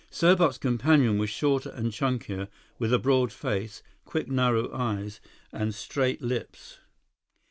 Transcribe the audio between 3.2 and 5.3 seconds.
face, quick, narrow eyes,